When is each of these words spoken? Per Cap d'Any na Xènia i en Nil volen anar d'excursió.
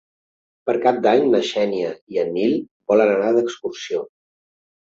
Per 0.69 0.73
Cap 0.85 1.01
d'Any 1.05 1.25
na 1.35 1.41
Xènia 1.49 1.91
i 2.15 2.21
en 2.23 2.33
Nil 2.39 2.57
volen 2.93 3.15
anar 3.19 3.31
d'excursió. 3.37 4.01